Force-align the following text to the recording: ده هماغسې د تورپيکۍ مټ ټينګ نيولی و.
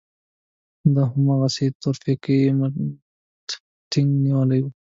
ده 0.93 1.03
هماغسې 1.13 1.65
د 1.71 1.75
تورپيکۍ 1.81 2.39
مټ 2.57 2.75
ټينګ 3.91 4.09
نيولی 4.23 4.59
و. 4.63 4.65